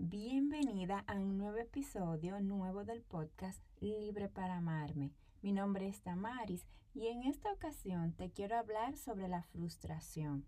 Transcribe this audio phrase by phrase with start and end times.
[0.00, 5.10] Bienvenida a un nuevo episodio nuevo del podcast Libre para Amarme.
[5.42, 10.44] Mi nombre es Tamaris y en esta ocasión te quiero hablar sobre la frustración.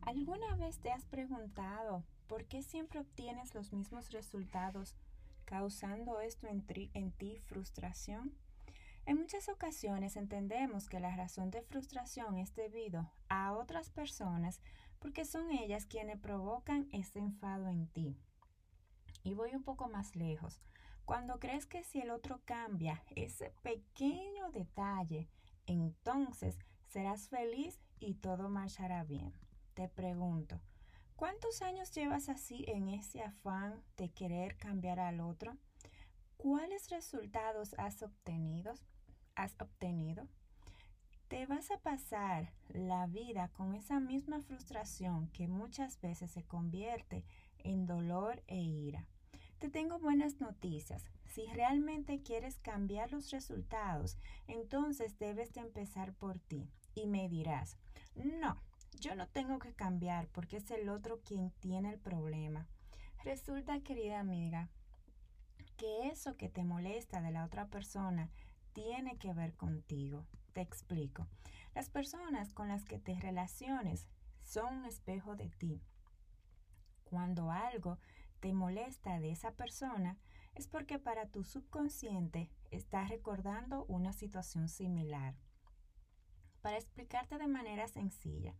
[0.00, 4.96] ¿Alguna vez te has preguntado por qué siempre obtienes los mismos resultados
[5.44, 8.32] causando esto en, ti frustración?
[9.04, 14.62] En muchas ocasiones entendemos que la razón de frustración es debido a otras personas
[15.00, 18.16] porque son ellas quienes provocan ese enfado en ti.
[19.26, 20.60] Y voy un poco más lejos.
[21.04, 25.28] Cuando crees que si el otro cambia ese pequeño detalle,
[25.66, 29.32] entonces serás feliz y todo marchará bien.
[29.74, 30.60] Te pregunto,
[31.16, 35.56] ¿cuántos años llevas así en ese afán de querer cambiar al otro?
[36.36, 38.74] ¿Cuáles resultados has obtenido?
[39.34, 40.26] has obtenido,
[41.28, 47.24] te vas a pasar la vida con esa misma frustración que muchas veces se convierte
[47.58, 49.06] en dolor e ira.
[49.58, 51.02] Te tengo buenas noticias.
[51.24, 56.68] Si realmente quieres cambiar los resultados, entonces debes de empezar por ti.
[56.94, 57.78] Y me dirás,
[58.14, 58.60] no,
[59.00, 62.68] yo no tengo que cambiar porque es el otro quien tiene el problema.
[63.24, 64.68] Resulta, querida amiga,
[65.78, 68.30] que eso que te molesta de la otra persona
[68.74, 70.26] tiene que ver contigo.
[70.52, 71.26] Te explico.
[71.74, 74.06] Las personas con las que te relaciones
[74.42, 75.80] son un espejo de ti.
[77.04, 77.98] Cuando algo
[78.40, 80.18] te molesta de esa persona,
[80.54, 85.34] es porque para tu subconsciente estás recordando una situación similar.
[86.62, 88.54] Para explicarte de manera sencilla,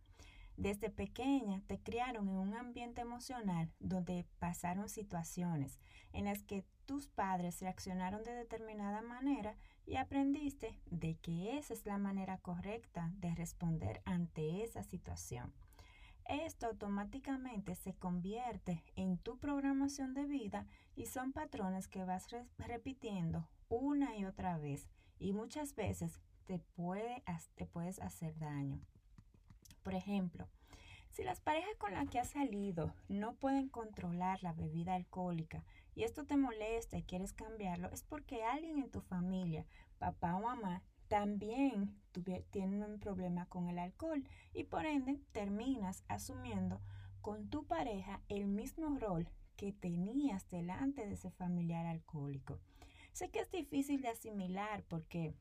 [0.57, 5.79] desde pequeña te criaron en un ambiente emocional donde pasaron situaciones
[6.13, 9.55] en las que tus padres reaccionaron de determinada manera
[9.85, 15.53] y aprendiste de que esa es la manera correcta de responder ante esa situación.
[16.27, 23.47] Esto automáticamente se convierte en tu programación de vida y son patrones que vas repitiendo
[23.69, 24.89] una y otra vez
[25.19, 27.23] y muchas veces te, puede,
[27.55, 28.81] te puedes hacer daño.
[29.83, 30.49] Por ejemplo,
[31.11, 35.63] si las parejas con las que has salido no pueden controlar la bebida alcohólica
[35.95, 39.65] y esto te molesta y quieres cambiarlo, es porque alguien en tu familia,
[39.97, 41.95] papá o mamá, también
[42.51, 44.23] tiene un problema con el alcohol
[44.53, 46.81] y por ende terminas asumiendo
[47.21, 52.59] con tu pareja el mismo rol que tenías delante de ese familiar alcohólico.
[53.11, 55.33] Sé que es difícil de asimilar porque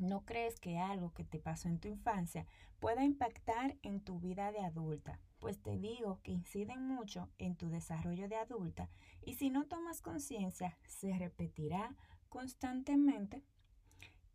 [0.00, 2.46] ¿No crees que algo que te pasó en tu infancia
[2.80, 5.20] pueda impactar en tu vida de adulta?
[5.38, 8.90] Pues te digo que inciden mucho en tu desarrollo de adulta
[9.22, 11.94] y si no tomas conciencia se repetirá
[12.28, 13.44] constantemente.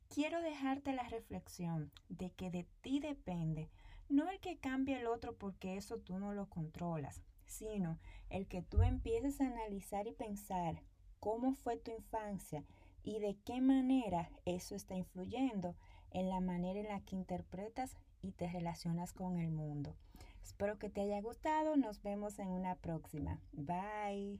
[0.09, 3.69] Quiero dejarte la reflexión de que de ti depende
[4.09, 7.99] no el que cambie el otro porque eso tú no lo controlas, sino
[8.29, 10.81] el que tú empieces a analizar y pensar
[11.19, 12.65] cómo fue tu infancia
[13.03, 15.75] y de qué manera eso está influyendo
[16.11, 19.95] en la manera en la que interpretas y te relacionas con el mundo.
[20.43, 21.77] Espero que te haya gustado.
[21.77, 23.39] Nos vemos en una próxima.
[23.51, 24.39] Bye.